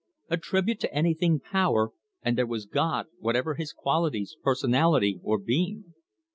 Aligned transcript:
Attribute 0.31 0.79
to 0.79 0.91
anything 0.91 1.39
power, 1.39 1.91
and 2.23 2.35
there 2.35 2.47
was 2.47 2.65
God, 2.65 3.05
whatever 3.19 3.53
His 3.53 3.71
qualities, 3.71 4.35
personality, 4.43 5.19
or 5.21 5.37
being. 5.37 5.93